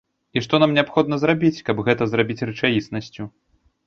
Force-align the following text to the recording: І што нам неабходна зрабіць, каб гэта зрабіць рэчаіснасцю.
І 0.39 0.41
што 0.45 0.59
нам 0.61 0.71
неабходна 0.77 1.19
зрабіць, 1.23 1.61
каб 1.67 1.81
гэта 1.89 2.07
зрабіць 2.13 2.43
рэчаіснасцю. 2.51 3.29